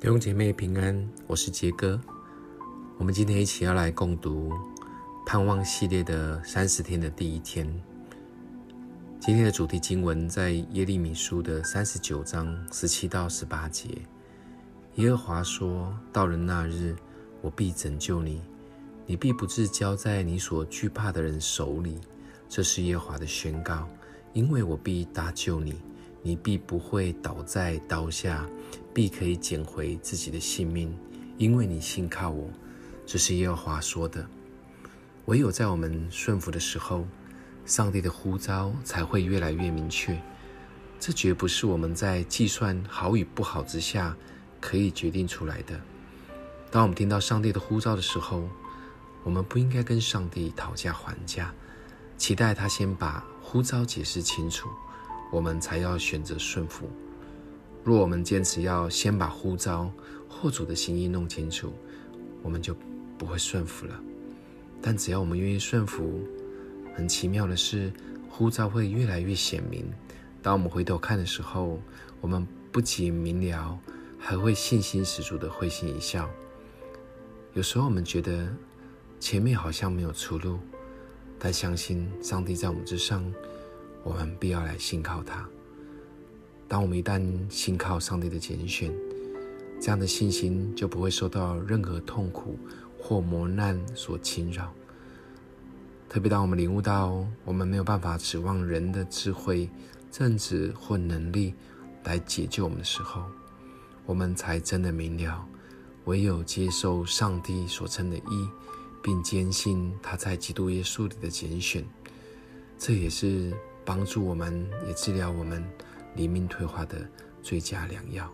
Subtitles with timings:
[0.00, 2.00] 弟兄姐妹平安，我是杰哥。
[2.96, 4.50] 我们今天一起要来共读
[5.26, 7.70] 盼望系列的三十天的第一天。
[9.20, 13.90] 今天的主题经文在耶利米书的三十九章十七到十八节。
[14.94, 16.96] 耶和华说：“到了那日，
[17.42, 18.40] 我必拯救你，
[19.04, 21.98] 你必不至交在你所惧怕的人手里。
[22.48, 23.86] 这是耶和华的宣告，
[24.32, 25.78] 因为我必搭救你。”
[26.22, 28.46] 你必不会倒在刀下，
[28.92, 30.94] 必可以捡回自己的性命，
[31.38, 32.48] 因为你信靠我。
[33.06, 34.26] 这是耶和华说的。
[35.26, 37.06] 唯有在我们顺服的时候，
[37.64, 40.20] 上帝的呼召才会越来越明确。
[40.98, 44.14] 这绝不是我们在计算好与不好之下
[44.60, 45.80] 可以决定出来的。
[46.70, 48.46] 当我们听到上帝的呼召的时候，
[49.24, 51.54] 我们不应该跟上帝讨价还价，
[52.18, 54.68] 期待他先把呼召解释清楚。
[55.30, 56.88] 我们才要选择顺服。
[57.82, 59.90] 若我们坚持要先把呼召
[60.28, 61.72] 或主的心意弄清楚，
[62.42, 62.76] 我们就
[63.16, 64.00] 不会顺服了。
[64.82, 66.20] 但只要我们愿意顺服，
[66.94, 67.92] 很奇妙的是，
[68.28, 69.84] 呼召会越来越显明。
[70.42, 71.80] 当我们回头看的时候，
[72.20, 73.78] 我们不仅明了，
[74.18, 76.28] 还会信心十足的会心一笑。
[77.52, 78.48] 有时候我们觉得
[79.18, 80.58] 前面好像没有出路，
[81.38, 83.24] 但相信上帝在我们之上。
[84.02, 85.48] 我们必要来信靠他。
[86.66, 87.20] 当我们一旦
[87.50, 88.92] 信靠上帝的拣选，
[89.80, 92.56] 这样的信心就不会受到任何痛苦
[92.98, 94.72] 或磨难所侵扰。
[96.08, 99.68] 特别当我们领悟到我们没有办法指望人的智慧、
[100.10, 101.54] 正直或能力
[102.04, 103.24] 来解救我们的时候，
[104.06, 105.44] 我们才真的明了，
[106.04, 108.48] 唯有接受上帝所称的义，
[109.02, 111.84] 并坚信他在基督耶稣里的拣选，
[112.78, 113.52] 这也是。
[113.90, 115.60] 帮助我们，也治疗我们
[116.14, 117.04] 灵命退化的
[117.42, 118.30] 最佳良药。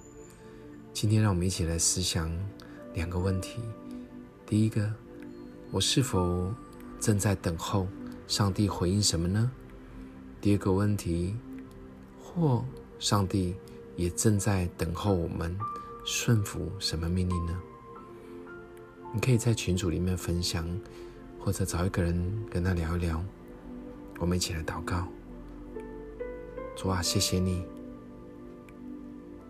[0.93, 2.31] 今天，让我们一起来思想
[2.93, 3.63] 两个问题：
[4.45, 4.93] 第一个，
[5.71, 6.53] 我是否
[7.01, 7.89] 正在等候
[8.29, 9.51] 上帝回应什么呢？
[10.43, 11.35] 第二个问题，
[12.23, 12.63] 或
[12.99, 13.57] 上帝
[13.97, 15.59] 也正在等候我们
[16.05, 17.59] 顺服什么命令呢？
[19.15, 20.69] 你可以在群组里面分享，
[21.41, 23.25] 或者找一个人跟他聊一聊。
[24.19, 25.09] 我们一起来祷告。
[26.77, 27.65] 主啊，谢谢你。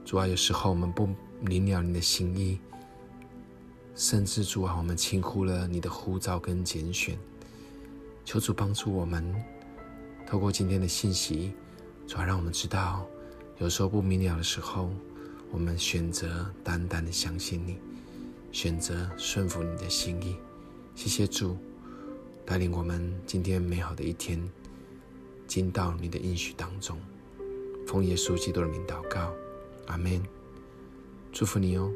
[0.05, 1.09] 主啊，有时候我们不
[1.41, 2.61] 明了你的心意，
[3.97, 7.19] 甚至主啊，我们轻忽了你的呼召跟拣选。
[8.25, 9.35] 求主帮助我们，
[10.25, 11.53] 透过今天的信息，
[12.07, 13.05] 主啊，让我们知道，
[13.59, 14.89] 有时候不明了的时候，
[15.51, 17.77] 我们选择单单的相信你，
[18.53, 20.37] 选择顺服你的心意。
[20.95, 21.57] 谢谢主，
[22.45, 24.41] 带领我们今天美好的一天，
[25.49, 26.97] 进到你的应许当中。
[27.87, 29.33] 奉耶稣基督的名祷告，
[29.87, 30.21] 阿门。
[31.33, 31.91] 祝福你哦。